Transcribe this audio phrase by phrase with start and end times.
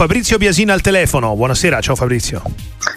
[0.00, 1.34] Fabrizio Biasina al telefono.
[1.34, 2.40] Buonasera, ciao Fabrizio.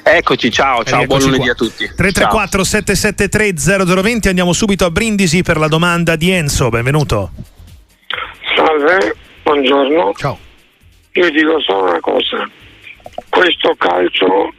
[0.03, 1.83] Eccoci, ciao, ciao, buon lunedì a tutti.
[1.83, 7.31] 334 773 0020, andiamo subito a Brindisi per la domanda di Enzo, benvenuto.
[8.55, 10.13] Salve, buongiorno.
[10.16, 10.39] Ciao.
[11.11, 12.50] Io dico solo una cosa,
[13.28, 14.54] questo calcio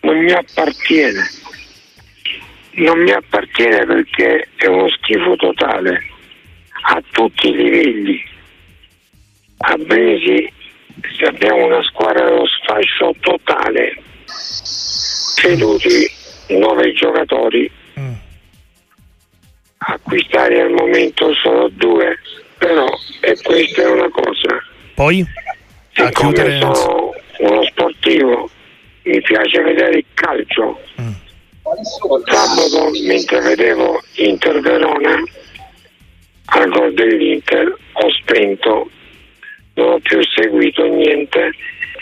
[0.00, 1.28] non mi appartiene,
[2.76, 6.02] non mi appartiene perché è uno schifo totale
[6.84, 8.24] a tutti i livelli.
[9.64, 10.60] A Brindisi
[11.26, 13.94] abbiamo una squadra dello sfascio totale,
[15.36, 16.10] ceduti
[16.48, 18.12] nove giocatori, Mm.
[19.78, 22.18] acquistare al momento solo due,
[22.58, 22.86] però
[23.20, 24.62] e questa è una cosa.
[24.94, 25.24] Poi?
[25.92, 28.50] Siccome sono uno sportivo,
[29.02, 30.80] mi piace vedere il calcio.
[31.00, 31.10] Mm.
[32.24, 35.22] Sabato, mentre vedevo Inter Verona,
[36.46, 38.90] al gol dell'Inter, ho spento,
[39.74, 41.50] non ho più seguito niente,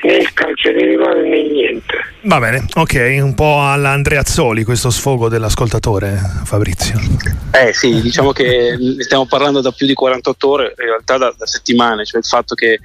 [0.02, 1.94] né il calcio di rigore né niente.
[2.22, 6.98] Va bene, ok, un po' alla Andreazzoli questo sfogo dell'ascoltatore, Fabrizio.
[7.52, 11.46] Eh sì, diciamo che stiamo parlando da più di 48 ore, in realtà da, da
[11.46, 12.80] settimane, cioè il fatto che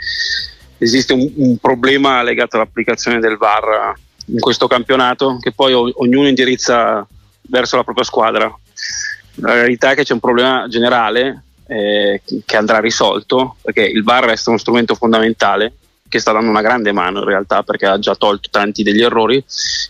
[0.77, 3.93] esiste un, un problema legato all'applicazione del VAR
[4.27, 7.05] in questo campionato che poi o- ognuno indirizza
[7.43, 8.53] verso la propria squadra.
[9.35, 14.25] La verità è che c'è un problema generale eh, che andrà risolto perché il VAR
[14.25, 15.73] resta uno strumento fondamentale
[16.07, 19.43] che sta dando una grande mano in realtà perché ha già tolto tanti degli errori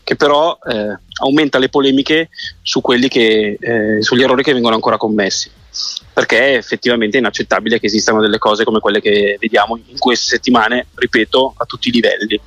[0.04, 2.30] che però eh, aumenta le polemiche
[2.62, 5.52] su che, eh, sugli errori che vengono ancora commessi
[6.14, 10.88] perché è effettivamente inaccettabile che esistano delle cose come quelle che vediamo in queste settimane,
[10.95, 12.39] ripeto, a tutti i livelli.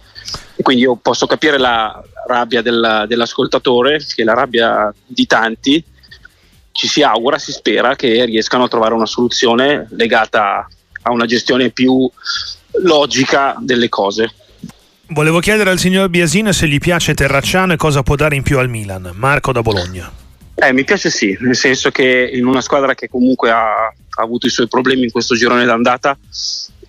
[0.56, 5.84] E quindi io posso capire la rabbia della- dell'ascoltatore, che è la rabbia di tanti,
[6.78, 10.64] ci si augura, si spera che riescano a trovare una soluzione legata
[11.02, 12.08] a una gestione più
[12.84, 14.32] logica delle cose.
[15.08, 18.58] Volevo chiedere al signor Biasina se gli piace Terracciano e cosa può dare in più
[18.58, 19.10] al Milan.
[19.14, 20.08] Marco da Bologna.
[20.54, 24.46] Eh, mi piace sì, nel senso che in una squadra che comunque ha, ha avuto
[24.46, 26.16] i suoi problemi in questo girone d'andata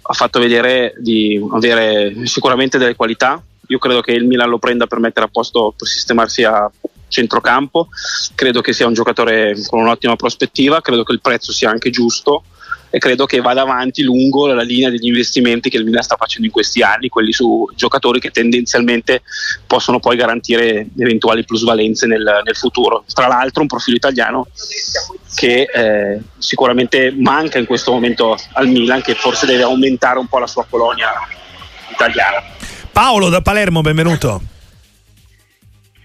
[0.02, 3.42] ha fatto vedere di avere sicuramente delle qualità.
[3.68, 6.70] Io credo che il Milan lo prenda per mettere a posto, per sistemarsi a
[7.10, 7.90] centrocampo.
[8.36, 12.44] Credo che sia un giocatore con un'ottima prospettiva, credo che il prezzo sia anche giusto
[12.92, 16.48] e credo che vada avanti lungo la linea degli investimenti che il Milan sta facendo
[16.48, 19.22] in questi anni, quelli su giocatori che tendenzialmente
[19.68, 23.04] possono poi garantire eventuali plusvalenze nel, nel futuro.
[23.14, 24.48] Tra l'altro un profilo italiano
[25.36, 30.40] che eh, sicuramente manca in questo momento al Milan, che forse deve aumentare un po'
[30.40, 31.12] la sua colonia
[31.92, 32.44] italiana.
[32.92, 34.58] Paolo da Palermo, benvenuto.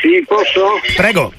[0.04, 0.80] Sì, posso?
[0.96, 1.32] Prego.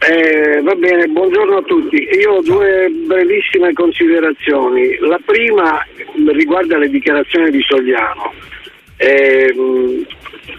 [0.00, 1.98] Eh, va bene, buongiorno a tutti.
[2.20, 4.96] Io ho due brevissime considerazioni.
[4.98, 5.86] La prima
[6.32, 8.34] riguarda le dichiarazioni di Sogliano.
[8.96, 9.54] Eh,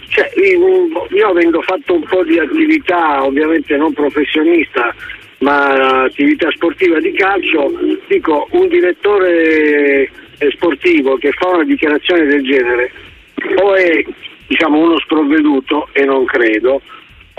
[0.07, 4.95] cioè, io avendo fatto un po' di attività, ovviamente non professionista,
[5.39, 7.77] ma attività sportiva di calcio,
[8.07, 10.09] dico un direttore
[10.51, 12.91] sportivo che fa una dichiarazione del genere
[13.61, 14.01] o è
[14.47, 16.81] diciamo, uno sprovveduto, e non credo,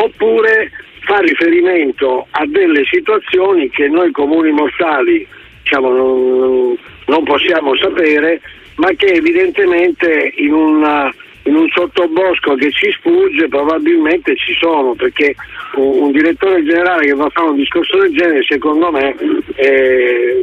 [0.02, 0.70] oppure
[1.00, 5.26] fa riferimento a delle situazioni che noi comuni mortali
[5.62, 6.76] diciamo, non,
[7.06, 8.40] non possiamo sapere,
[8.76, 11.12] ma che evidentemente in, una-
[11.44, 15.34] in un sottobosco che ci sfugge probabilmente ci sono, perché
[15.74, 19.14] un, un direttore generale che va a fare un discorso del genere secondo me
[19.56, 20.36] eh,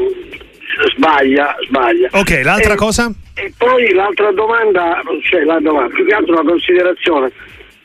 [0.93, 2.09] sbaglia, sbaglia.
[2.11, 3.11] Ok, l'altra E- cosa?
[3.35, 7.31] e poi l'altra domanda, cioè la domanda, più che altro una considerazione.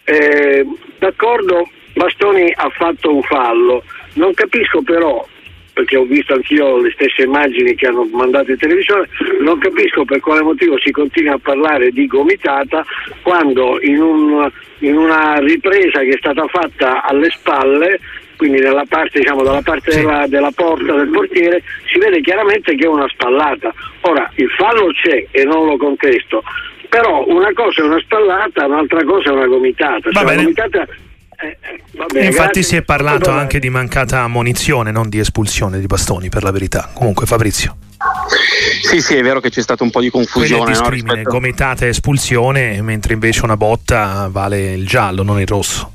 [0.05, 0.67] Eh,
[0.99, 3.83] d'accordo, Bastoni ha fatto un fallo,
[4.15, 5.27] non capisco però,
[5.73, 9.09] perché ho visto anch'io le stesse immagini che hanno mandato in televisione,
[9.41, 12.85] non capisco per quale motivo si continua a parlare di gomitata
[13.23, 14.51] quando in, un-
[14.81, 18.01] in una ripresa che è stata fatta alle spalle
[18.37, 22.85] quindi nella parte, diciamo, dalla parte della, della porta del portiere, si vede chiaramente che
[22.85, 23.73] è una spallata.
[24.01, 26.43] Ora, il fallo c'è e non lo contesto,
[26.95, 29.99] però una cosa è una spallata, un'altra cosa è una gomitata.
[30.13, 30.43] Va Cioè, bene.
[30.43, 32.63] gomitata, eh, eh, va bene, Infatti grazie.
[32.63, 33.41] si è parlato bene.
[33.41, 36.91] anche di mancata ammonizione, non di espulsione di bastoni, per la verità.
[36.95, 37.77] Comunque Fabrizio,
[38.83, 40.71] Sì, sì, è vero che c'è stato un po' di confusione.
[40.71, 45.49] il no, rispetto- gomitata e espulsione, mentre invece una botta vale il giallo, non il
[45.49, 45.94] rosso.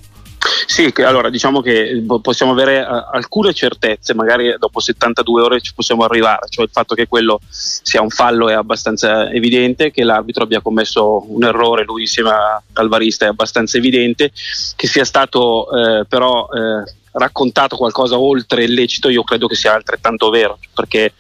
[0.65, 5.73] Sì, allora diciamo che po- possiamo avere eh, alcune certezze, magari dopo 72 ore ci
[5.73, 10.43] possiamo arrivare, cioè il fatto che quello sia un fallo è abbastanza evidente, che l'arbitro
[10.43, 14.31] abbia commesso un errore, lui insieme a- al varista è abbastanza evidente,
[14.75, 19.73] che sia stato eh, però eh, raccontato qualcosa oltre il lecito, io credo che sia
[19.73, 21.13] altrettanto vero, perché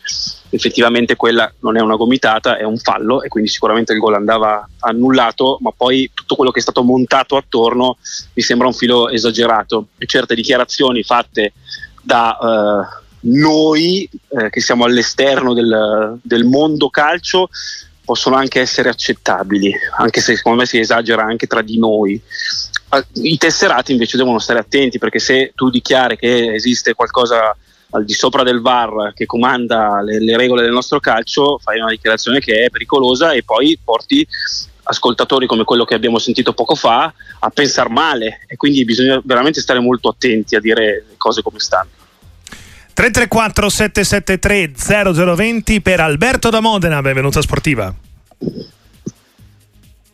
[0.49, 4.67] effettivamente quella non è una gomitata, è un fallo e quindi sicuramente il gol andava
[4.79, 7.97] annullato, ma poi tutto quello che è stato montato attorno
[8.33, 9.87] mi sembra un filo esagerato.
[9.99, 11.53] Certe dichiarazioni fatte
[12.01, 17.49] da eh, noi eh, che siamo all'esterno del, del mondo calcio
[18.09, 22.19] possono anche essere accettabili, anche se secondo me si esagera anche tra di noi.
[23.13, 27.55] I tesserati invece devono stare attenti perché se tu dichiari che esiste qualcosa
[27.91, 31.91] al di sopra del VAR che comanda le, le regole del nostro calcio, fai una
[31.91, 34.27] dichiarazione che è pericolosa e poi porti
[34.81, 39.61] ascoltatori come quello che abbiamo sentito poco fa a pensare male e quindi bisogna veramente
[39.61, 41.98] stare molto attenti a dire cose come stanno.
[42.99, 47.95] 334 773 0020 per Alberto da Modena, benvenuto a Sportiva.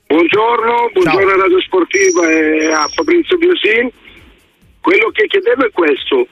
[0.06, 3.90] Buongiorno, buongiorno a Radio Sportiva e a Fabrizio Biosin.
[4.82, 6.28] Quello che chiedevo è questo.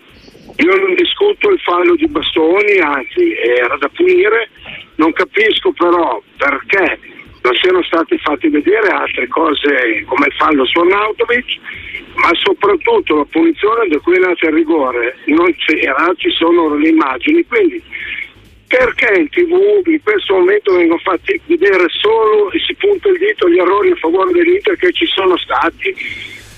[0.58, 4.52] Io non discuto il fallo di Bastoni, anzi era da punire.
[4.98, 7.00] Non capisco però perché
[7.44, 11.60] non siano stati fatti vedere altre cose come fallo su Arnautovic
[12.16, 15.18] ma soprattutto la punizione da cui è nato il rigore.
[15.26, 17.82] Non c'era, ci sono le immagini, quindi
[18.68, 23.46] perché in tv in questo momento vengono fatti vedere solo e si punta il dito
[23.46, 25.96] agli errori a favore dell'Inter che ci sono stati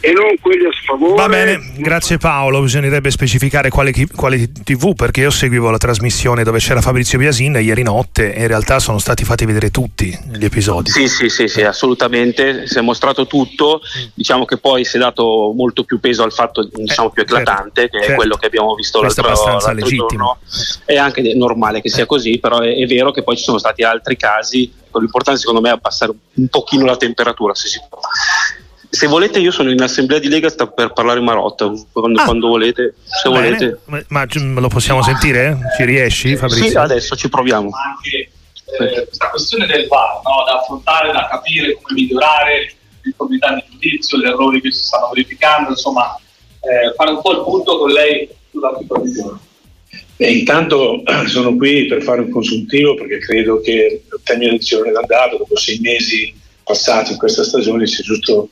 [0.05, 1.15] e non quelli a sfavore.
[1.15, 2.61] Va bene, grazie Paolo.
[2.61, 7.81] Bisognerebbe specificare quale, quale, TV perché io seguivo la trasmissione dove c'era Fabrizio Biasin ieri
[7.81, 10.91] notte e in realtà sono stati fatti vedere tutti gli episodi.
[10.91, 12.67] Sì, sì, sì, sì assolutamente.
[12.67, 13.81] Si è mostrato tutto.
[14.13, 17.81] Diciamo che poi si è dato molto più peso al fatto diciamo, eh, più eclatante,
[17.81, 18.11] certo, che certo.
[18.11, 20.07] è quello che abbiamo visto Questo l'altro, abbastanza legittimo.
[20.07, 20.37] Giorno.
[20.85, 22.07] È anche normale che sia eh.
[22.07, 24.71] così, però è, è vero che poi ci sono stati altri casi.
[24.91, 27.99] L'importante secondo me è abbassare un pochino la temperatura, se si può.
[28.95, 31.69] Se volete, io sono in assemblea di Lega sta per parlare Marotta.
[31.91, 33.49] Quando, ah, quando volete, se bene.
[33.49, 33.79] volete.
[33.85, 34.25] Ma, ma,
[34.61, 35.57] lo possiamo sentire?
[35.75, 36.69] Ci riesci, Fabrizio?
[36.69, 37.69] Sì, adesso ci proviamo.
[37.71, 38.29] Anche
[38.79, 40.45] eh, questa questione del VAR no?
[40.45, 45.71] da affrontare, da capire come migliorare l'informità di giudizio, gli errori che si stanno verificando,
[45.71, 46.17] insomma,
[46.61, 49.39] eh, fare un po' il punto con lei sulla situazione.
[50.15, 54.91] Beh, intanto sono qui per fare un consultivo perché credo che il termine di elezione
[54.91, 56.33] d'andato, dopo sei mesi
[56.63, 58.49] passati in questa stagione, sia giusto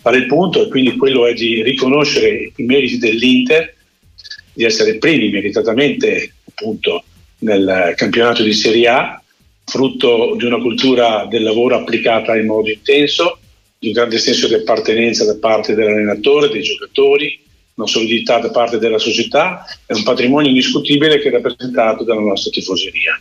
[0.00, 3.74] fare il punto e quindi quello è di riconoscere i meriti dell'Inter,
[4.52, 7.04] di essere primi meritatamente appunto
[7.38, 9.22] nel campionato di Serie A,
[9.64, 13.38] frutto di una cultura del lavoro applicata in modo intenso,
[13.78, 17.40] di un grande senso di appartenenza da parte dell'allenatore, dei giocatori,
[17.80, 22.50] una solidità da parte della società è un patrimonio indiscutibile che è rappresentato dalla nostra
[22.50, 23.18] tifoseria.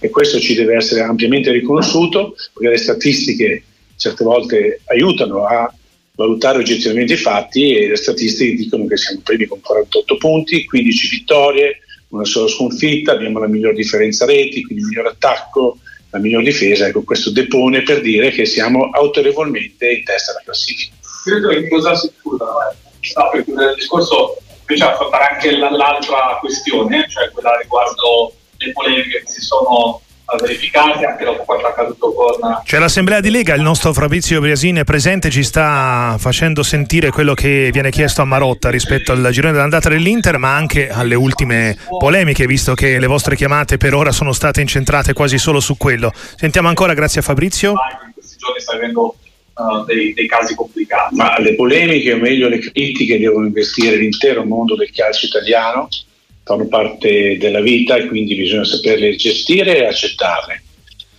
[0.00, 3.64] E questo ci deve essere ampiamente riconosciuto perché le statistiche
[3.96, 5.72] certe volte aiutano a
[6.16, 11.08] valutare oggettivamente i fatti e le statistiche dicono che siamo primi con 48 punti, 15
[11.08, 11.78] vittorie,
[12.08, 15.78] una sola sconfitta, abbiamo la miglior differenza reti, quindi il miglior attacco,
[16.10, 16.86] la miglior difesa.
[16.86, 20.94] Ecco, questo depone per dire che siamo autorevolmente in testa alla classifica.
[21.24, 27.30] Credo che cosa si scusa, no, perché nel discorso invece affrontare anche l'altra questione, cioè
[27.30, 30.00] quella riguardo le polemiche che si sono
[30.40, 34.84] verificati anche dopo quanto accaduto con c'è l'assemblea di Lega il nostro Fabrizio Briasini è
[34.84, 39.88] presente ci sta facendo sentire quello che viene chiesto a Marotta rispetto al girone dell'andata
[39.88, 44.60] dell'Inter ma anche alle ultime polemiche visto che le vostre chiamate per ora sono state
[44.60, 46.12] incentrate quasi solo su quello.
[46.14, 47.70] Sentiamo ancora grazie a Fabrizio.
[47.70, 49.16] In questi giorni sta avendo
[49.54, 51.14] uh, dei, dei casi complicati.
[51.14, 55.88] Ma le polemiche o meglio le critiche devono investire l'intero mondo del calcio italiano
[56.44, 60.62] fanno parte della vita e quindi bisogna saperle gestire e accettarle.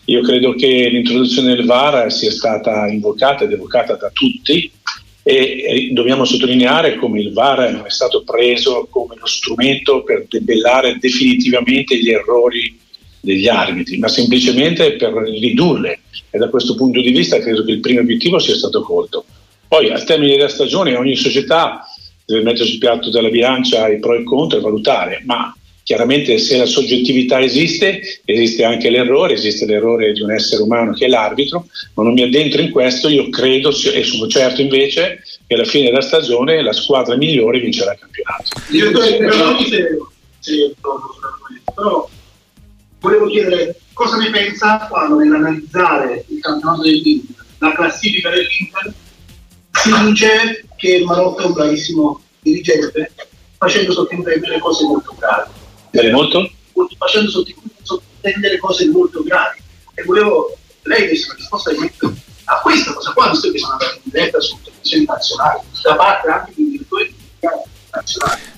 [0.05, 4.72] Io credo che l'introduzione del VAR sia stata invocata ed evocata da tutti
[5.24, 10.98] e dobbiamo sottolineare come il VAR non è stato preso come lo strumento per debellare
[11.00, 12.77] definitivamente gli errori
[13.20, 17.79] degli arbitri, ma semplicemente per ridurle e da questo punto di vista credo che il
[17.79, 19.25] primo obiettivo sia stato colto.
[19.67, 21.84] Poi al termine della stagione ogni società
[22.25, 26.39] deve mettere sul piatto della bilancia i pro e i contro e valutare, ma chiaramente
[26.39, 31.08] se la soggettività esiste, esiste anche l'errore, esiste l'errore di un essere umano che è
[31.08, 35.63] l'arbitro, ma non mi addentro in questo, io credo e sono certo invece che alla
[35.63, 38.44] fine della stagione la squadra migliore vincerà il campionato.
[38.72, 38.91] Io
[40.82, 41.05] però,
[41.75, 42.10] però
[43.00, 48.91] volevo chiedere cosa ne pensa quando nell'analizzare il campionato dell'Inter, la classifica dell'Inter,
[49.82, 53.12] si dice che Marotta è un bravissimo dirigente
[53.58, 55.51] facendo sottintendere cose molto gravi.
[55.91, 56.50] Delle molto?
[56.98, 57.29] Facendo
[57.82, 59.60] sottintendere cose molto gravi.
[59.96, 61.72] E volevo, lei desse una risposta
[62.46, 66.27] a questa cosa qua, visto che sono andati in diretta su televisioni nazionali, da parte
[66.27, 67.13] anche di direttori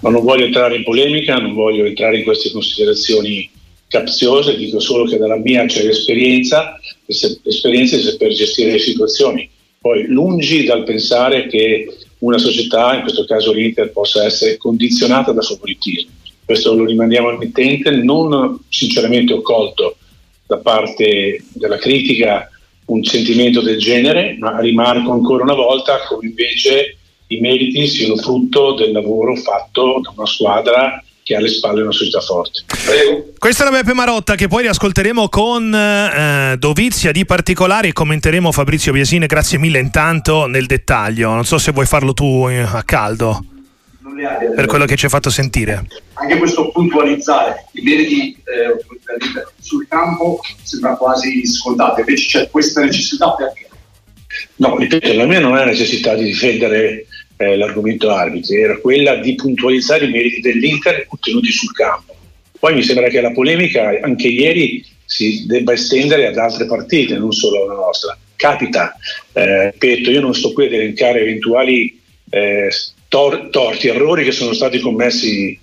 [0.01, 3.49] Ma non voglio entrare in polemica, non voglio entrare in queste considerazioni
[3.87, 9.49] capziose, dico solo che dalla mia c'è l'esperienza, esperienze per gestire le situazioni.
[9.79, 11.87] Poi lungi dal pensare che
[12.19, 16.11] una società, in questo caso l'Inter, possa essere condizionata da favoritismo.
[16.43, 19.97] Questo lo rimandiamo al mittente, non sinceramente ho colto
[20.45, 22.49] da parte della critica
[22.85, 28.73] un sentimento del genere, ma rimarco ancora una volta come invece i meriti siano frutto
[28.75, 32.63] del lavoro fatto da una squadra che ha alle spalle una società forte.
[33.37, 38.49] Questa è la Beppe Marotta che poi riascolteremo con eh, dovizia di particolari e commenteremo
[38.53, 41.33] Fabrizio Biasine, grazie mille intanto nel dettaglio.
[41.33, 43.43] Non so se vuoi farlo tu eh, a caldo
[44.55, 45.85] per quello che ci hai fatto sentire.
[46.13, 48.81] Anche questo puntualizzare i meriti eh,
[49.59, 53.67] sul campo sembra quasi scontato, invece c'è questa necessità perché?
[54.55, 57.05] No, ripeto, la mia non è necessità di difendere
[57.37, 62.15] eh, l'argomento arbitri, era quella di puntualizzare i meriti dell'Inter ottenuti sul campo.
[62.59, 67.31] Poi mi sembra che la polemica anche ieri si debba estendere ad altre partite, non
[67.31, 68.17] solo alla nostra.
[68.35, 68.95] Capita,
[69.33, 72.69] eh, ripeto, io non sto qui ad elencare eventuali eh,
[73.07, 75.57] tor- torti, errori che sono stati commessi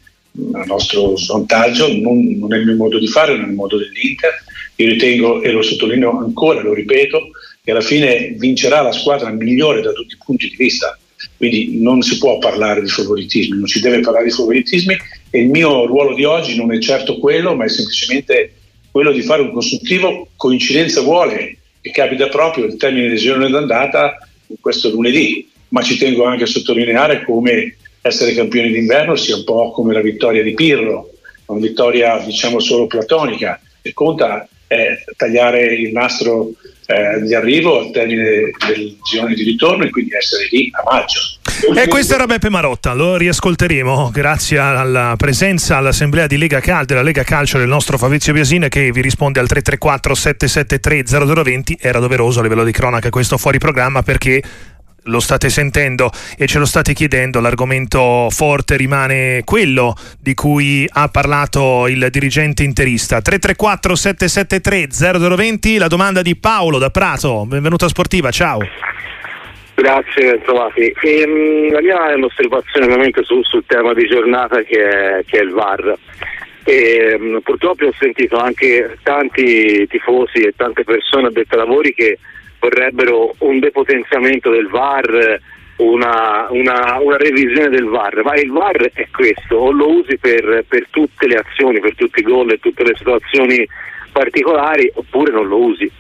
[0.52, 3.76] a nostro svantaggio, non, non, è il mio modo di fare, non è il modo
[3.76, 4.43] dell'Inter.
[4.76, 7.31] Io ritengo, e lo sottolineo ancora, lo ripeto,
[7.62, 10.99] che alla fine vincerà la squadra migliore da tutti i punti di vista.
[11.37, 14.97] Quindi non si può parlare di favoritismi, non si deve parlare di favoritismi
[15.31, 18.52] e il mio ruolo di oggi non è certo quello, ma è semplicemente
[18.90, 20.28] quello di fare un costruttivo.
[20.37, 24.16] Coincidenza vuole che capita proprio il termine di girone d'andata
[24.61, 29.71] questo lunedì, ma ci tengo anche a sottolineare come essere campioni d'inverno sia un po'
[29.71, 31.11] come la vittoria di Pirro,
[31.47, 36.52] una vittoria diciamo solo platonica e conta è tagliare il nastro
[36.86, 41.20] eh, di arrivo al termine del girone di ritorno e quindi essere lì a maggio.
[41.76, 47.02] E questo era Beppe Marotta, lo riascolteremo grazie alla presenza all'assemblea di Lega Cal, della
[47.02, 51.78] Lega Calcio del nostro Fabrizio Biasina che vi risponde al 334 773 0020.
[51.80, 54.42] Era doveroso a livello di cronaca questo fuori programma perché
[55.04, 61.08] lo state sentendo e ce lo state chiedendo, l'argomento forte rimane quello di cui ha
[61.08, 63.20] parlato il dirigente interista.
[63.20, 64.88] 334 773
[65.28, 68.61] 0020, la domanda di Paolo da Prato, benvenuto a Sportiva, ciao.
[69.75, 70.94] Grazie, trovati.
[71.02, 75.42] Ehm, la mia è un'osservazione ovviamente su, sul tema di giornata che è, che è
[75.42, 75.99] il VAR.
[76.64, 82.18] Ehm, purtroppo ho sentito anche tanti tifosi e tante persone addette ai lavori che
[82.64, 85.38] vorrebbero un depotenziamento del VAR,
[85.76, 90.64] una, una, una, revisione del VAR, ma il VAR è questo, o lo usi per,
[90.66, 93.66] per tutte le azioni, per tutti i gol e tutte le situazioni
[94.12, 95.90] particolari, oppure non lo usi.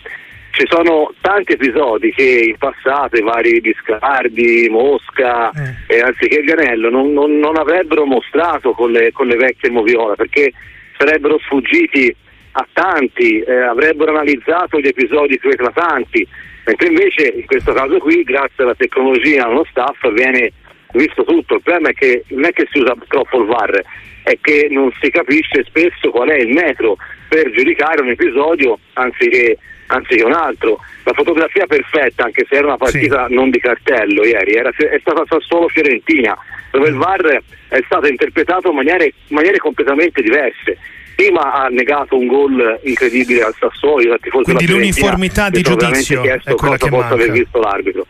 [0.52, 5.96] Ci sono tanti episodi che in passato i vari Biscardi, Mosca eh.
[5.96, 10.52] e anziché Ganello non, non, non avrebbero mostrato con le, con le vecchie moviola perché
[10.96, 12.14] sarebbero sfuggiti
[12.56, 16.26] a tanti, eh, avrebbero analizzato gli episodi più eclatanti,
[16.64, 20.52] mentre invece in questo caso qui, grazie alla tecnologia allo staff, viene
[20.92, 21.54] visto tutto.
[21.54, 23.82] Il problema è che non è che si usa troppo il VAR,
[24.22, 26.96] è che non si capisce spesso qual è il metro
[27.28, 30.80] per giudicare un episodio anziché, anziché un altro.
[31.04, 33.34] La fotografia perfetta, anche se era una partita sì.
[33.34, 36.36] non di cartello ieri, era, è stata solo Fiorentina,
[36.70, 40.78] dove il VAR è stato interpretato in maniere, maniere completamente diverse
[41.14, 46.88] prima ha negato un gol incredibile al Sassuolo, quindi l'uniformità di giudizio è quella che
[46.88, 48.06] possa aver visto l'arbitro.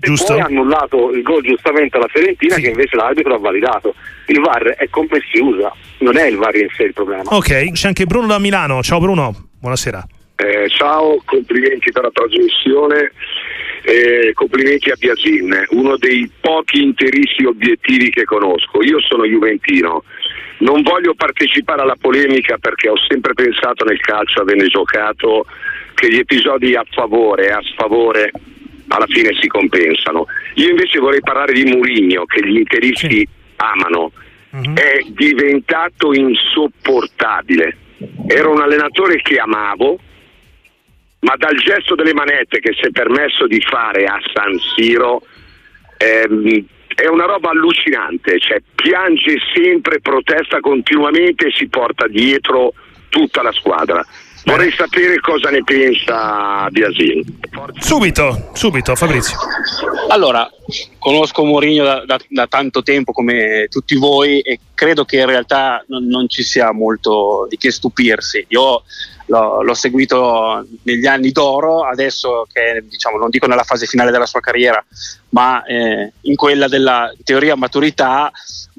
[0.00, 0.32] Giusto.
[0.32, 2.62] E poi ha annullato il gol giustamente alla Fiorentina sì.
[2.62, 3.94] che invece l'arbitro ha validato.
[4.26, 7.24] Il VAR è come si usa, non è il VAR in sé il problema.
[7.24, 8.80] Ok, c'è anche Bruno da Milano.
[8.82, 10.06] Ciao Bruno, buonasera.
[10.36, 13.10] Eh, ciao, complimenti per la trasmissione.
[13.82, 18.82] Eh, complimenti a Biasin, uno dei pochi interisti obiettivi che conosco.
[18.82, 20.04] Io sono Juventino,
[20.58, 25.46] non voglio partecipare alla polemica perché ho sempre pensato nel calcio, avendo giocato,
[25.94, 28.30] che gli episodi a favore e a sfavore
[28.88, 30.26] alla fine si compensano.
[30.54, 33.28] Io invece vorrei parlare di Murigno, che gli interisti sì.
[33.56, 34.12] amano.
[34.50, 34.72] Uh-huh.
[34.74, 37.76] È diventato insopportabile.
[38.26, 39.98] Era un allenatore che amavo,
[41.20, 45.22] ma dal gesto delle manette che si è permesso di fare a San Siro
[45.98, 52.72] ehm, è una roba allucinante, cioè piange sempre, protesta continuamente e si porta dietro
[53.08, 54.04] tutta la squadra.
[54.44, 57.22] Vorrei sapere cosa ne pensa Biasin.
[57.78, 59.36] Subito, subito, Fabrizio.
[60.08, 60.48] Allora,
[60.98, 65.84] conosco Mourinho da, da, da, tanto tempo come tutti voi e credo che in realtà
[65.88, 68.46] non, non, ci sia molto di che stupirsi.
[68.48, 68.84] Io
[69.28, 74.26] l'ho, l'ho, seguito negli anni d'oro, adesso che diciamo, non dico nella fase finale della
[74.26, 74.84] sua carriera,
[75.30, 78.30] ma eh, in quella della teoria maturità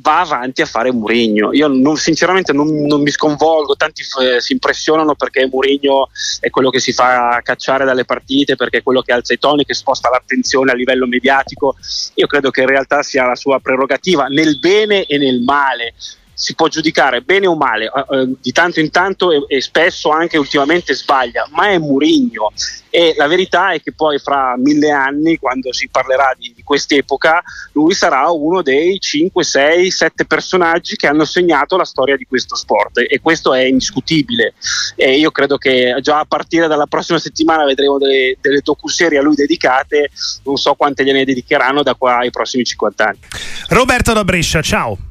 [0.01, 1.53] va avanti a fare Murigno.
[1.53, 6.69] Io non, sinceramente non, non, mi sconvolgo, tanti f- si impressionano perché Murigno è quello
[6.69, 10.09] che si fa cacciare dalle partite, perché è quello che alza i toni, che sposta
[10.09, 11.75] l'attenzione a livello mediatico.
[12.15, 15.93] Io credo che in realtà sia la sua prerogativa nel bene e nel male
[16.39, 20.09] si può giudicare bene o male, eh, eh, di tanto in tanto e, e, spesso
[20.09, 22.53] anche ultimamente sbaglia, ma è Murigno
[22.89, 27.43] e la verità è che poi fra mille anni, quando si parlerà di, di quest'epoca,
[27.73, 32.55] lui sarà uno dei 5, 6, 7 personaggi che hanno segnato la storia di questo
[32.55, 34.53] sport e questo è indiscutibile
[34.95, 39.21] e io credo che già a partire dalla prossima settimana vedremo delle, delle docuserie a
[39.21, 40.09] lui dedicate,
[40.45, 43.19] non so quante gliene dedicheranno da qua ai prossimi 50 anni.
[43.67, 45.08] Roberto da Brescia, ciao.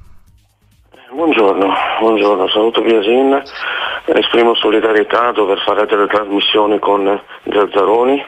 [1.19, 3.43] Buongiorno, buongiorno, saluto Biasin,
[4.05, 8.25] esprimo solidarietà dover fare delle trasmissioni con Zazzaroni,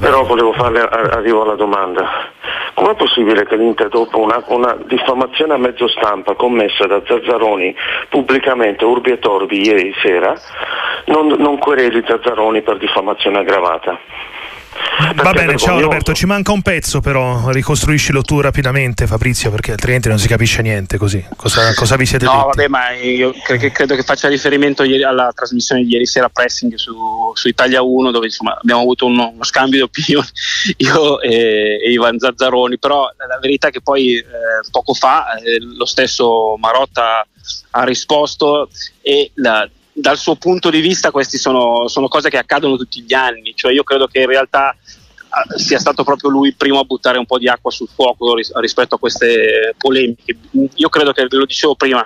[0.00, 2.28] però volevo fare, arrivo alla domanda.
[2.74, 7.72] Com'è possibile che l'Inter dopo una, una, diffamazione a mezzo stampa commessa da Zazzaroni
[8.08, 10.34] pubblicamente Urbi e Torbi ieri sera
[11.04, 13.96] non, non quereli Zazzaroni per diffamazione aggravata?
[15.14, 20.08] Va bene, ciao Roberto, ci manca un pezzo però, ricostruiscilo tu rapidamente Fabrizio perché altrimenti
[20.08, 21.24] non si capisce niente così.
[21.36, 22.42] Cosa, cosa vi siete no, detti?
[22.42, 26.28] No, vabbè, ma io credo, credo che faccia riferimento ieri, alla trasmissione di ieri sera
[26.28, 26.94] Pressing su,
[27.34, 30.28] su Italia 1 dove insomma, abbiamo avuto uno, uno, scambio di opinioni
[30.78, 34.24] io e, e, Ivan Zazzaroni, però la verità è che poi eh,
[34.70, 37.26] poco fa eh, lo stesso Marotta
[37.70, 38.68] ha risposto
[39.00, 39.68] e la,
[40.00, 43.72] dal suo punto di vista queste sono, sono, cose che accadono tutti gli anni, cioè
[43.72, 47.26] io credo che in realtà eh, sia stato proprio lui il primo a buttare un
[47.26, 50.36] po' di acqua sul fuoco rispetto a queste polemiche.
[50.74, 52.04] Io credo che, lo dicevo prima,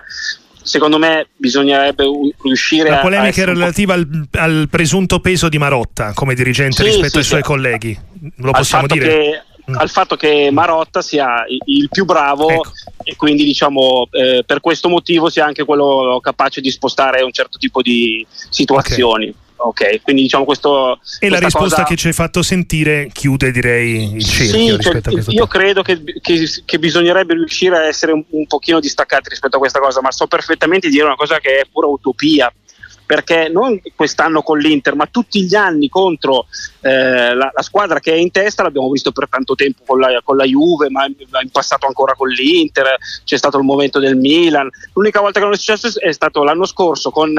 [0.63, 2.05] secondo me bisognerebbe
[2.43, 2.93] riuscire a...
[2.97, 7.19] La polemica è relativa al, al, presunto peso di Marotta come dirigente sì, rispetto sì,
[7.19, 7.47] ai suoi sì.
[7.47, 7.99] colleghi,
[8.37, 9.45] lo possiamo dire?
[9.71, 9.77] Mm.
[9.79, 12.71] Al fatto che Marotta sia il più bravo ecco
[13.03, 17.57] e quindi diciamo eh, per questo motivo sia anche quello capace di spostare un certo
[17.57, 19.29] tipo di situazioni.
[19.29, 19.43] Okay.
[19.57, 21.01] Ok, quindi diciamo questo.
[21.21, 21.83] E la risposta cosa...
[21.85, 24.77] che ci hai fatto sentire chiude, direi, il cerchio.
[24.77, 25.47] Sì, cioè, io tema.
[25.47, 29.79] credo che, che, che, bisognerebbe riuscire a essere un, un pochino distaccati rispetto a questa
[29.79, 32.53] cosa, ma so perfettamente dire una cosa che è pura utopia
[33.07, 36.47] perché non quest'anno con l'Inter, ma tutti gli anni contro
[36.81, 40.21] eh, la, la, squadra che è in testa, l'abbiamo visto per tanto tempo con la,
[40.23, 44.69] con la, Juve, ma in passato ancora con l'Inter, c'è stato il momento del Milan.
[44.95, 47.33] L'unica volta che non è successo è stato l'anno scorso con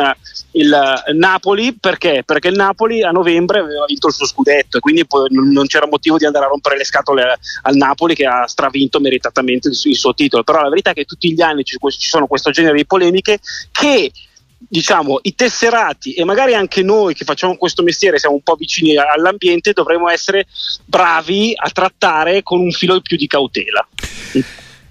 [0.52, 2.24] il Napoli, perché?
[2.26, 6.18] Perché il Napoli a novembre aveva vinto il suo scudetto e quindi non c'era motivo
[6.18, 10.44] di andare a rompere le scatole al Napoli che ha stravinto meritatamente il suo titolo.
[10.44, 13.40] Però la verità è che tutti gli anni ci sono questo genere di polemiche
[13.72, 14.12] che
[14.58, 18.96] diciamo, i tesserati e magari anche noi che facciamo questo mestiere, siamo un po' vicini
[18.98, 20.46] all'ambiente, dovremmo essere
[20.86, 23.88] bravi a trattare con un filo più di cautela.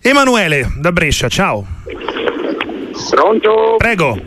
[0.01, 1.67] Emanuele da Brescia, ciao.
[3.11, 3.75] Pronto?
[3.79, 4.19] Prego.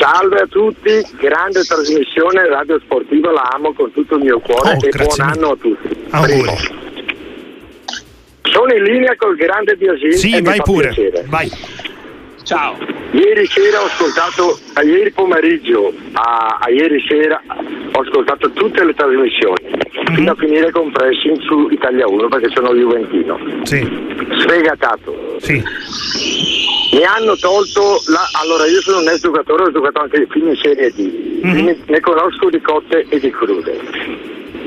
[0.00, 4.86] Salve a tutti, grande trasmissione Radio Sportiva, la amo con tutto il mio cuore oh,
[4.86, 6.06] e buon anno a tutti.
[6.10, 6.78] Auguri.
[8.42, 10.16] Sono in linea col grande Biasini.
[10.16, 10.88] Sì, vai pure.
[10.88, 11.24] Piacere.
[11.28, 11.50] Vai.
[12.50, 12.76] Ciao.
[13.12, 18.92] Ieri sera ho ascoltato, a ieri pomeriggio a, a, ieri sera ho ascoltato tutte le
[18.92, 20.14] trasmissioni mm-hmm.
[20.16, 23.38] fino a finire con Pressing su Italia 1 perché sono Juventino.
[23.62, 23.88] Sì.
[24.40, 25.36] Sfegatato.
[25.38, 25.62] Sì.
[26.92, 30.56] Mi hanno tolto la, allora io sono un ex giocatore, ho giocato anche fino in
[30.56, 31.82] Serie D, mm-hmm.
[31.86, 33.78] ne conosco di cotte e di crude.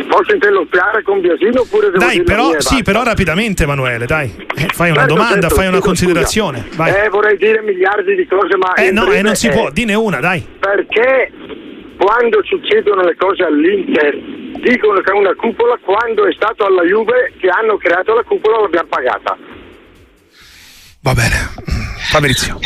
[0.07, 4.33] Posso interloquare con Biasino oppure devo Dai, però, sì, però rapidamente Emanuele, dai.
[4.55, 6.67] Eh, fai una certo, domanda, certo, fai una considerazione.
[6.69, 8.73] Eh, vorrei dire miliardi di cose, ma...
[8.73, 10.45] Eh no, eh, non si può, dine una, dai.
[10.59, 11.31] Perché
[11.97, 14.17] quando succedono le cose all'Inter
[14.61, 18.61] dicono che è una cupola, quando è stato alla Juve che hanno creato la cupola
[18.61, 19.37] l'abbiamo pagata.
[21.01, 21.35] Va bene.
[22.09, 22.59] Fabrizio.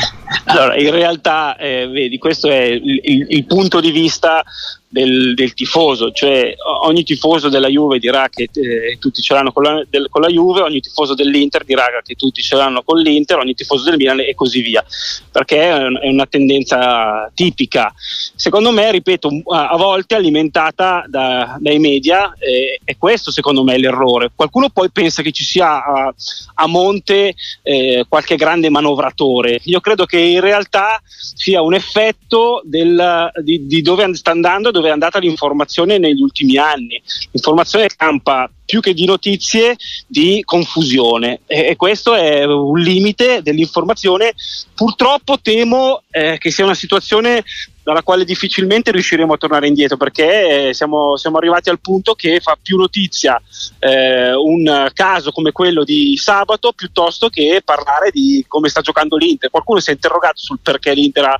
[0.45, 4.43] Allora, in realtà, eh, vedi, questo è il, il, il punto di vista
[4.89, 9.63] del, del, tifoso, cioè ogni tifoso della Juve dirà che eh, tutti ce l'hanno con
[9.63, 13.37] la, del, con la, Juve, ogni tifoso dell'Inter dirà che tutti ce l'hanno con l'Inter,
[13.37, 14.83] ogni tifoso del Milan e così via,
[15.31, 17.93] perché è una tendenza tipica,
[18.35, 23.77] secondo me, ripeto, a volte alimentata da, dai media eh, e questo secondo me è
[23.77, 24.31] l'errore.
[24.33, 26.13] Qualcuno poi pensa che ci sia a,
[26.55, 33.31] a monte eh, qualche grande manovratore, io credo che in realtà sia un effetto del,
[33.43, 37.01] di, di dove sta andando dove è andata l'informazione negli ultimi anni.
[37.31, 44.33] L'informazione campa più che di notizie di confusione e, e questo è un limite dell'informazione.
[44.75, 47.43] Purtroppo temo eh, che sia una situazione
[47.87, 52.41] dalla quale difficilmente riusciremo a tornare indietro perché eh, siamo, siamo arrivati al punto che
[52.41, 53.41] fa più notizia
[53.79, 59.49] eh, un caso come quello di sabato piuttosto che parlare di come sta giocando l'Inter.
[59.49, 61.39] Qualcuno si è interrogato sul perché l'Inter ha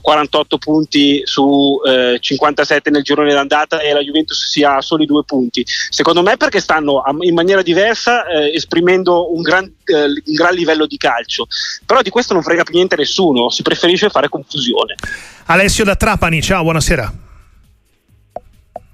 [0.00, 5.24] 48 punti su eh, 57 nel girone d'andata e la Juventus sia a soli due
[5.24, 5.64] punti.
[5.66, 10.86] Secondo me perché stanno in maniera diversa eh, esprimendo un gran, eh, un gran livello
[10.86, 11.46] di calcio.
[11.86, 14.94] Però di questo non frega più niente nessuno, si preferisce fare confusione.
[15.46, 17.30] Alessio da Trapani, ciao, buonasera.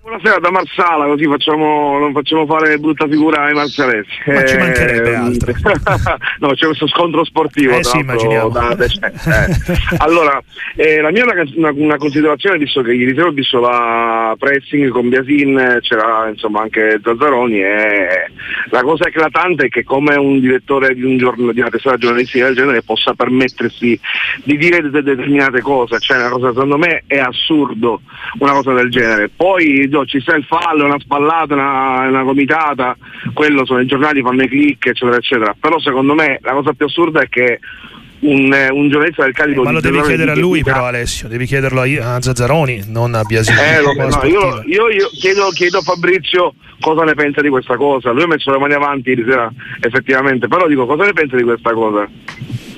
[0.08, 4.08] Buonasera da Marsala, così facciamo, non facciamo fare brutta figura ai marsalesi.
[4.24, 5.52] Ma ci mancherebbe ehm, altro.
[6.40, 7.76] no, c'è questo scontro sportivo.
[7.76, 8.48] Eh sì, immaginiamo.
[8.48, 8.88] Da, eh.
[9.98, 10.42] allora,
[10.76, 14.88] eh, la mia è una, una, considerazione, visto che ieri sera ho visto la pressing
[14.88, 18.30] con Biasin, c'era insomma anche Zazzaroni e
[18.70, 22.46] la cosa eclatante è che come un direttore di, un giorno, di una testata giornalistica
[22.46, 24.00] del genere possa permettersi
[24.42, 28.00] di dire determinate cose, cioè una cosa secondo me è assurdo
[28.38, 29.28] una cosa del genere.
[29.28, 30.06] Poi capito?
[30.06, 32.96] Ci sta il fallo, una spallata, una, una comitata,
[33.32, 35.54] quello sono i giornali, fanno i click, eccetera, eccetera.
[35.58, 37.58] Però secondo me la cosa più assurda è che
[38.20, 41.46] un, un giornalista del calibro eh, ma lo devi chiedere a lui però Alessio devi
[41.46, 46.54] chiederlo a, Zazzaroni non a Biasini eh, no, io, io, io chiedo, chiedo, a Fabrizio
[46.80, 49.48] cosa ne pensa di questa cosa lui ha messo le mani avanti ieri sera
[49.80, 52.08] effettivamente però dico cosa ne pensa di questa cosa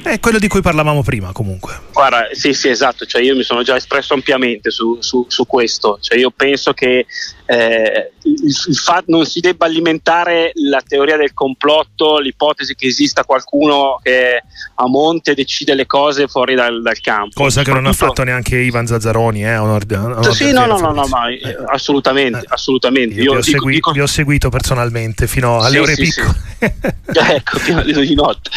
[0.02, 1.78] è quello di cui parlavamo prima comunque.
[1.92, 5.98] Guarda, sì, sì, esatto, cioè io mi sono già espresso ampiamente su, su, su questo,
[6.00, 7.06] cioè io penso che
[7.46, 13.24] eh, il, il fatto non si debba alimentare la teoria del complotto, l'ipotesi che esista
[13.24, 14.42] qualcuno che
[14.74, 17.42] a monte decide le cose fuori dal, dal campo.
[17.42, 20.92] Cosa che non ha fatto neanche Ivan Zazzaroni, eh, onor, onor sì, no, no, no,
[20.92, 23.16] no, ma, eh, assolutamente, eh, assolutamente.
[23.16, 23.92] Io, io vi, ho dico, segui, dico...
[23.92, 26.34] vi, ho seguito personalmente fino alle sì, ore sì, piccole.
[26.58, 27.18] Sì.
[27.34, 28.50] ecco, fino alle di notte.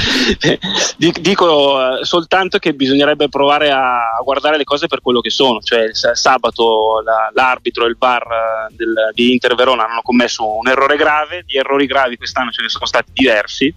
[0.97, 5.89] dico eh, soltanto che bisognerebbe provare a, guardare le cose per quello che sono, cioè
[5.93, 10.95] sabato la, l'arbitro e il VAR eh, del, di Inter Verona hanno commesso un errore
[10.95, 13.73] grave, di errori gravi quest'anno ce ne sono stati diversi,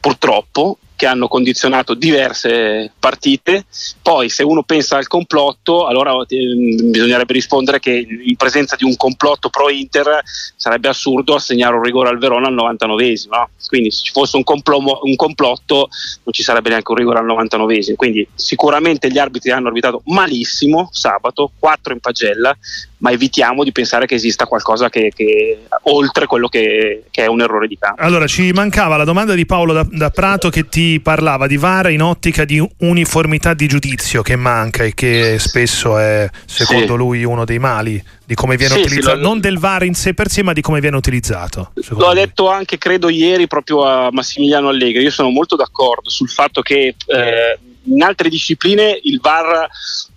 [0.00, 3.64] purtroppo, che hanno condizionato diverse partite.
[4.00, 8.96] Poi, se uno pensa al complotto, allora eh, bisognerebbe rispondere che in presenza di un
[8.96, 10.20] complotto pro Inter
[10.56, 13.30] sarebbe assurdo assegnare un rigore al Verona al 99esimo.
[13.30, 13.48] No?
[13.66, 15.88] Quindi, se ci fosse un, complo- un, complotto,
[16.22, 17.94] non ci sarebbe neanche un rigore al 99esimo.
[17.96, 22.56] Quindi, sicuramente gli arbitri hanno arbitrato malissimo sabato, 4 in pagella,
[22.98, 27.40] ma evitiamo di pensare che esista qualcosa che, che oltre quello che, che, è un
[27.40, 28.00] errore di campo.
[28.00, 31.90] Allora, ci mancava la domanda di Paolo da, da Prato che ti parlava di VAR
[31.90, 36.96] in ottica di uniformità di giudizio che manca e che spesso è, secondo sì.
[36.96, 40.14] lui, uno dei mali di come viene sì, utilizzato, sì, non del VAR in sé
[40.14, 41.72] per sé, ma di come viene utilizzato.
[41.90, 45.02] Lo ha detto anche, credo, ieri proprio a Massimiliano Allegri.
[45.02, 49.68] Io sono molto d'accordo sul fatto che eh, in altre discipline il VAR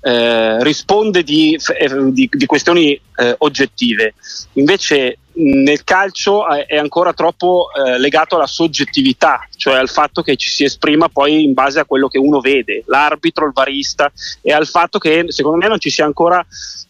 [0.01, 4.13] eh, risponde di, eh, di, di questioni eh, oggettive,
[4.53, 10.50] invece nel calcio è ancora troppo eh, legato alla soggettività, cioè al fatto che ci
[10.50, 14.67] si esprima poi in base a quello che uno vede, l'arbitro, il varista, e al
[14.67, 16.43] fatto che secondo me non ci sia ancora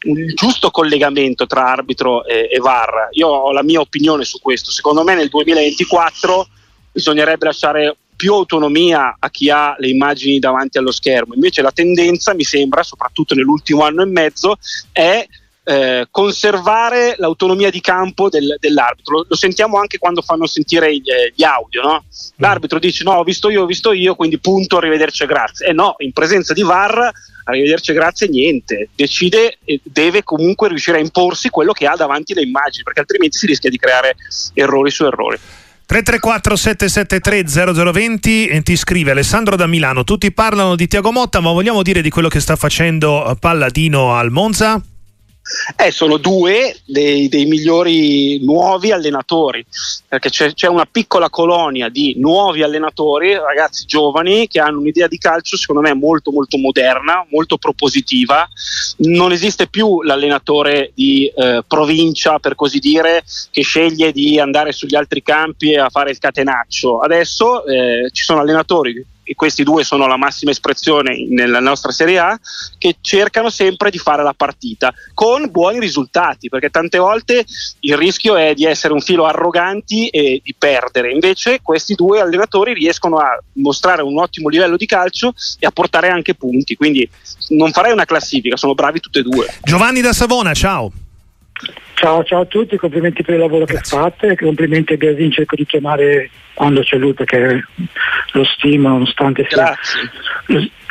[0.06, 3.10] un giusto collegamento tra arbitro e, e VAR.
[3.12, 6.48] Io ho la mia opinione su questo, secondo me nel 2024
[6.92, 11.36] bisognerebbe lasciare più autonomia a chi ha le immagini davanti allo schermo.
[11.36, 14.58] Invece la tendenza, mi sembra, soprattutto nell'ultimo anno e mezzo,
[14.92, 15.26] è
[15.70, 19.18] eh, conservare l'autonomia di campo del, dell'arbitro.
[19.18, 22.06] Lo, lo, sentiamo anche quando fanno sentire gli, eh, gli audio, no?
[22.38, 25.68] L'arbitro dice no, ho visto io, ho visto io, quindi punto, arrivederci, grazie.
[25.68, 27.12] E eh no, in presenza di VAR,
[27.44, 28.88] arrivederci, grazie, niente.
[28.96, 33.38] Decide e deve comunque riuscire a imporsi quello che ha davanti le immagini, perché altrimenti
[33.38, 34.16] si rischia di creare
[34.54, 35.38] errori su errori.
[35.86, 41.54] 334 773 0020 e ti scrive Alessandro da Milano tutti parlano di Tiago Motta ma
[41.54, 44.82] vogliamo dire di quello che sta facendo Palladino al Monza?
[45.78, 49.66] Eh, sono due dei, dei, migliori nuovi allenatori,
[50.08, 55.18] perché c'è, c'è, una piccola colonia di nuovi allenatori, ragazzi giovani, che hanno un'idea di
[55.18, 58.48] calcio secondo me molto molto moderna, molto propositiva.
[58.98, 64.96] Non esiste più l'allenatore di eh, provincia, per così dire, che sceglie di andare sugli
[64.96, 67.00] altri campi a fare il catenaccio.
[67.00, 72.18] Adesso eh, ci sono allenatori e questi due sono la massima espressione nella nostra Serie
[72.18, 72.40] A,
[72.78, 77.46] che cercano sempre di fare la partita con buoni risultati, perché tante volte
[77.82, 81.12] il rischio è di essere un filo arroganti e di perdere.
[81.12, 86.08] Invece questi due allenatori riescono a mostrare un ottimo livello di calcio e a portare
[86.08, 87.08] anche punti, quindi
[87.50, 89.54] non farei una classifica, sono bravi tutti e due.
[89.62, 90.90] Giovanni da Savona, ciao.
[92.00, 93.82] Ciao, ciao a tutti, complimenti per il lavoro Grazie.
[93.82, 97.66] che fate, complimenti a Biasin, cerco di chiamare quando c'è lui perché
[98.34, 99.76] lo stimo nonostante sia,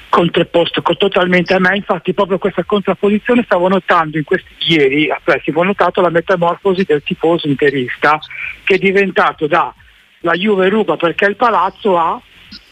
[0.09, 6.01] contrapposto totalmente a me, infatti proprio questa contrapposizione stavo notando in questi ieri, ho notato
[6.01, 8.19] la metamorfosi del tifoso interista
[8.65, 9.73] che è diventato da
[10.21, 12.21] la Juve ruba perché il palazzo ha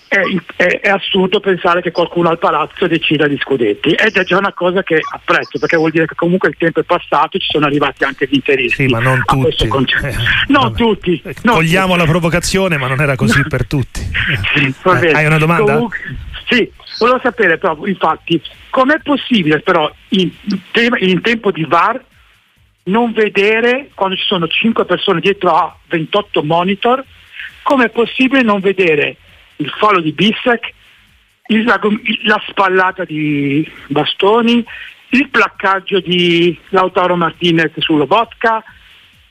[0.08, 0.20] è,
[0.56, 3.90] è, è, assurdo pensare che qualcuno al palazzo decida di scudetti.
[3.90, 6.84] Ed è già una cosa che apprezzo perché vuol dire che comunque il tempo è
[6.84, 9.64] passato e ci sono arrivati anche gli interisti sì ma non tutti.
[9.64, 10.14] eh,
[10.48, 11.98] non tutti non cogliamo tutti.
[11.98, 13.48] la provocazione ma non era così no.
[13.48, 14.02] per tutti.
[14.54, 15.74] Sì, eh, hai una domanda?
[15.74, 15.98] Comunque,
[16.48, 18.40] sì volevo sapere proprio infatti
[18.70, 20.30] com'è possibile però in,
[21.00, 22.02] in tempo di VAR
[22.84, 27.02] non vedere quando ci sono 5 persone dietro a 28 monitor?
[27.62, 29.16] Come è possibile non vedere
[29.56, 30.72] il fallo di Bissek,
[31.48, 31.80] il, la,
[32.24, 34.64] la, spallata di Bastoni,
[35.10, 38.62] il placcaggio di Lautaro Martinez su Lobotka,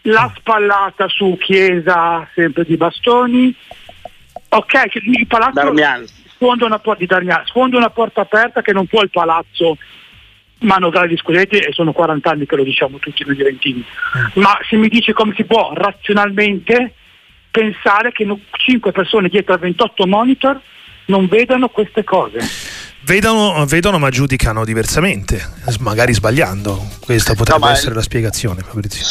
[0.04, 3.54] la spallata su Chiesa sempre di Bastoni.
[4.50, 5.74] Ok, il palazzo
[6.34, 9.78] sfonda una, porta, sfonda una porta aperta che non può il palazzo
[10.60, 13.84] manovrare gli scudetti e sono 40 anni che lo diciamo tutti noi diventini.
[14.18, 14.42] Mm.
[14.42, 16.94] Ma se mi dice come si può razionalmente
[17.54, 20.60] pensare che 5 persone dietro a 28 monitor
[21.06, 22.40] non vedano queste cose.
[23.02, 25.40] Vedono, vedono, ma giudicano diversamente,
[25.80, 26.84] magari sbagliando.
[27.00, 29.06] Questa potrebbe no, essere la spiegazione, Fabrizio.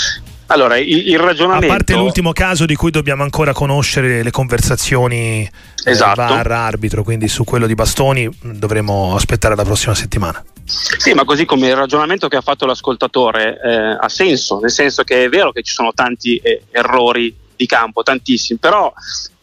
[0.47, 1.67] Allora, il, il, ragionamento.
[1.67, 6.21] A parte l'ultimo caso di cui dobbiamo ancora conoscere le conversazioni eh, esatto.
[6.21, 10.45] eh, barra arbitro, quindi su quello di Bastoni dovremo aspettare la prossima settimana.
[10.65, 15.05] Sì, ma così come il ragionamento che ha fatto l'ascoltatore eh, ha senso, nel senso
[15.05, 18.93] che è vero che ci sono tanti eh, errori di campo, tantissimi, però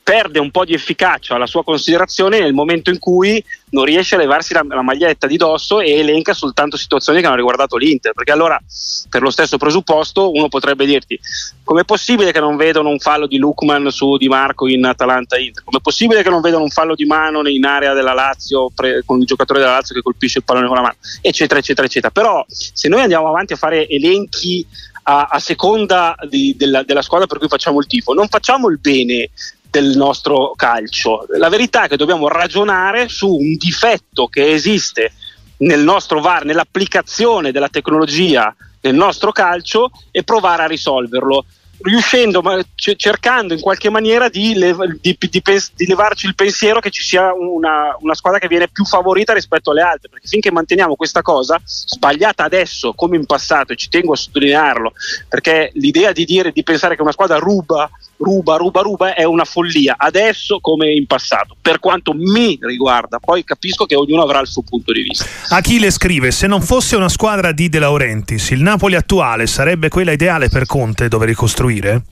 [0.10, 4.18] perde un po' di efficacia la sua considerazione nel momento in cui non riesce a
[4.18, 8.32] levarsi la, la, maglietta di dosso e elenca soltanto situazioni che hanno riguardato l'Inter, perché
[8.32, 8.60] allora
[9.08, 11.20] per lo stesso presupposto uno potrebbe dirti
[11.64, 15.80] com'è possibile che non vedano un fallo di Lukman su Di Marco in Atalanta-Inter, com'è
[15.80, 19.28] possibile che non vedano un fallo di mano in area della Lazio pre, con il
[19.28, 22.12] giocatore della Lazio che colpisce il pallone con la mano, eccetera, eccetera, eccetera.
[22.12, 24.66] Però se noi andiamo avanti a fare elenchi
[25.10, 28.78] a, a seconda di, della, della squadra per cui facciamo il tifo, non facciamo il
[28.78, 29.32] bene
[29.68, 31.26] del nostro calcio.
[31.38, 35.14] La verità è che dobbiamo ragionare su un difetto che esiste
[35.58, 41.46] nel nostro VAR, nell'applicazione della tecnologia nel nostro calcio e provare a risolverlo
[41.82, 42.44] riuscendo,
[42.76, 47.96] cercando in qualche maniera di, di, di, di, levarci il pensiero che ci sia una,
[48.00, 52.44] una, squadra che viene più favorita rispetto alle altre, perché finché manteniamo questa cosa sbagliata
[52.44, 54.94] adesso come in passato, e ci tengo a sottolinearlo,
[55.28, 59.46] perché l'idea di dire di pensare che una squadra ruba ruba, ruba, ruba è una
[59.46, 64.48] follia, adesso come in passato, per quanto mi riguarda, poi capisco che ognuno avrà il
[64.48, 65.26] suo punto di vista.
[65.50, 70.12] Achille scrive, se non fosse una squadra di De Laurentiis, il Napoli attuale sarebbe quella
[70.12, 72.04] ideale per Conte dove ricostruire?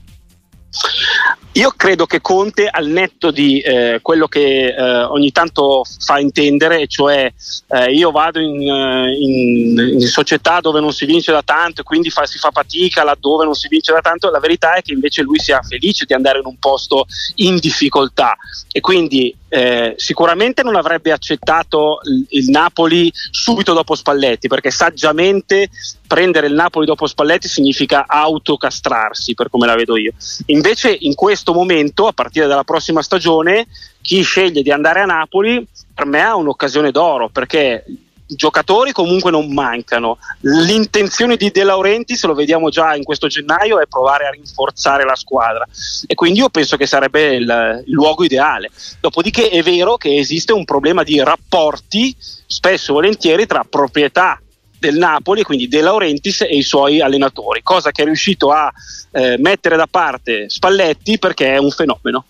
[1.52, 6.86] Io credo che Conte, al netto di eh, quello che eh, ogni tanto fa intendere,
[6.86, 7.32] cioè
[7.68, 11.84] eh, io vado in, eh, in, in, società dove non si vince da tanto e
[11.84, 14.92] quindi fa, si fa fatica laddove non si vince da tanto, la verità è che
[14.92, 17.06] invece lui sia felice di andare in un posto
[17.36, 18.36] in difficoltà.
[18.70, 25.68] E quindi eh, sicuramente non avrebbe accettato il, Napoli subito dopo Spalletti perché saggiamente
[26.06, 30.12] prendere il Napoli dopo Spalletti significa autocastrarsi per come la vedo io.
[30.46, 33.66] Invece in questo momento a partire dalla prossima stagione
[34.00, 37.84] chi sceglie di andare a Napoli per me ha un'occasione d'oro perché
[38.28, 40.18] giocatori comunque non mancano.
[40.40, 45.16] L'intenzione di De Laurentiis, lo vediamo già in questo gennaio, è provare a rinforzare la
[45.16, 45.66] squadra
[46.06, 48.70] e quindi io penso che sarebbe il, il luogo ideale.
[49.00, 54.40] Dopodiché è vero che esiste un problema di rapporti spesso e volentieri tra proprietà
[54.78, 58.72] del Napoli, quindi De Laurentiis e i suoi allenatori, cosa che è riuscito a
[59.12, 62.26] eh, mettere da parte Spalletti perché è un fenomeno.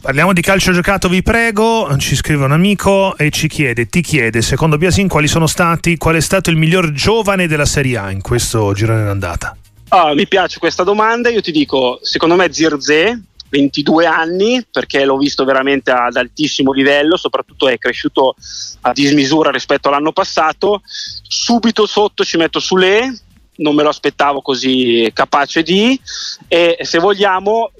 [0.00, 1.96] Parliamo di calcio giocato, vi prego.
[1.98, 6.14] Ci scrive un amico e ci chiede, ti chiede, secondo Biasin, quali sono stati, qual
[6.14, 9.56] è stato il miglior giovane della Serie A in questo girone d'andata?
[9.88, 15.18] Ah, mi piace questa domanda, io ti dico, secondo me Zirze, 22 anni perché l'ho
[15.18, 18.34] visto veramente ad altissimo livello, soprattutto è cresciuto
[18.82, 20.80] a dismisura rispetto all'anno passato.
[20.84, 23.12] Subito sotto ci metto Sule,
[23.56, 26.00] non me lo aspettavo così capace di
[26.48, 27.72] e se vogliamo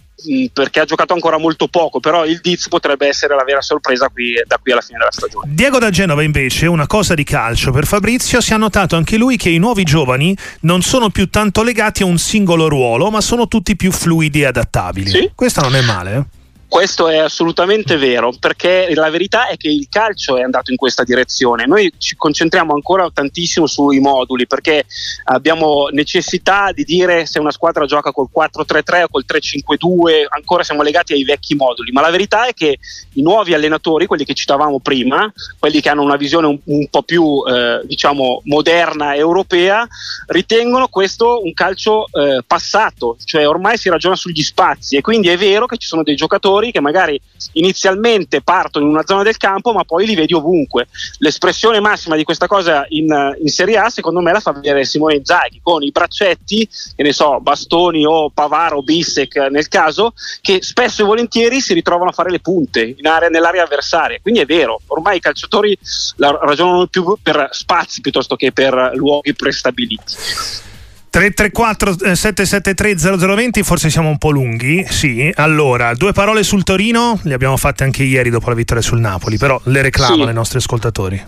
[0.53, 4.35] perché ha giocato ancora molto poco, però il Diz potrebbe essere la vera sorpresa qui,
[4.47, 5.51] da qui alla fine della stagione.
[5.53, 9.37] Diego da Genova invece, una cosa di calcio per Fabrizio, si è notato anche lui
[9.37, 13.49] che i nuovi giovani non sono più tanto legati a un singolo ruolo, ma sono
[13.49, 15.11] tutti più fluidi e adattabili.
[15.11, 15.31] Sì?
[15.35, 16.17] Questo non è male.
[16.17, 16.39] Eh?
[16.71, 21.03] Questo è assolutamente vero, perché la verità è che il calcio è andato in questa
[21.03, 21.67] direzione.
[21.67, 24.85] Noi ci concentriamo ancora tantissimo sui moduli, perché
[25.25, 30.83] abbiamo necessità di dire se una squadra gioca col 4-3-3 o col 3-5-2, ancora siamo
[30.83, 32.79] legati ai vecchi moduli, ma la verità è che
[33.15, 37.03] i nuovi allenatori, quelli che citavamo prima, quelli che hanno una visione un, un po'
[37.03, 39.85] più eh, diciamo moderna europea,
[40.29, 44.95] ritengono questo un calcio eh, passato, cioè ormai si ragiona sugli spazi.
[44.95, 47.21] E quindi è vero che ci sono dei giocatori giocatori che magari
[47.53, 50.87] inizialmente partono in una zona del campo ma poi li vedi ovunque.
[51.19, 53.07] L'espressione massima di questa cosa in,
[53.41, 57.13] in Serie A secondo me la fa vedere Simone Inzaghi con i braccetti, che ne
[57.13, 62.13] so, Bastoni o Pavaro o Bissek nel caso, che spesso e volentieri si ritrovano a
[62.13, 64.19] fare le punte area, nell'area avversaria.
[64.21, 65.77] Quindi è vero, ormai i calciatori
[66.17, 70.70] ragionano più per spazi piuttosto che per luoghi prestabiliti.
[71.11, 77.35] 334 773 0020 forse siamo un po' lunghi sì allora due parole sul Torino le
[77.35, 80.31] abbiamo fatte anche ieri dopo la vittoria sul Napoli però le reclamano sì.
[80.31, 81.23] i nostri ascoltatori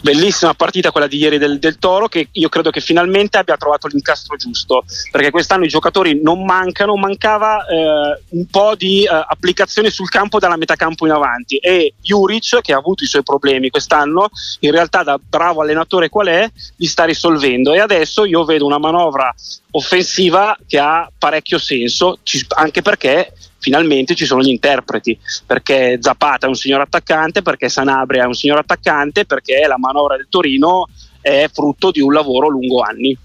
[0.00, 3.86] bellissima partita quella di ieri del, del, Toro che io credo che finalmente abbia trovato
[3.86, 9.90] l'incastro giusto perché quest'anno i giocatori non mancano mancava eh, un po' di eh, applicazione
[9.90, 11.56] sul campo dalla metà campo in avanti.
[11.56, 14.28] E Juric che ha avuto i suoi problemi quest'anno
[14.60, 16.50] in realtà da bravo allenatore qual è?
[16.76, 17.72] Li sta risolvendo.
[17.72, 19.32] E adesso io vedo una manovra
[19.76, 22.18] offensiva che ha parecchio senso
[22.56, 28.24] anche perché finalmente ci sono gli interpreti, perché Zapata è un signor attaccante, perché Sanabria
[28.24, 30.86] è un signor attaccante, perché la manovra del Torino
[31.20, 33.16] è frutto di un lavoro lungo anni.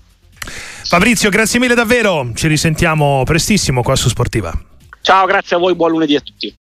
[0.84, 4.52] Fabrizio, grazie mille davvero, ci risentiamo prestissimo qua su Sportiva.
[5.02, 6.50] Ciao, grazie a voi, buon lunedì a tutti.